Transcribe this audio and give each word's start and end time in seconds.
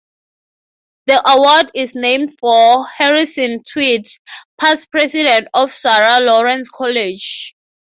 The 1.05 1.21
award 1.29 1.69
is 1.75 1.93
named 1.93 2.35
for 2.39 2.83
Harrison 2.87 3.63
Tweed, 3.63 4.07
past 4.59 4.89
president 4.89 5.47
of 5.53 5.75
Sarah 5.75 6.19
Lawrence 6.25 6.69
College. 6.73 7.55